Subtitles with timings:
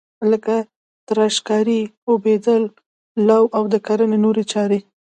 [0.31, 0.55] لکه
[1.07, 2.63] تراشکاري، اوبدل،
[3.27, 4.79] لو او د کرنې نورې چارې.